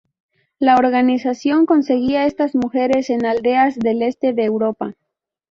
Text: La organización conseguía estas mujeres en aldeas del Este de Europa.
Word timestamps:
La 0.57 0.77
organización 0.77 1.67
conseguía 1.67 2.25
estas 2.25 2.55
mujeres 2.55 3.11
en 3.11 3.23
aldeas 3.23 3.77
del 3.77 4.01
Este 4.01 4.33
de 4.33 4.45
Europa. 4.45 4.95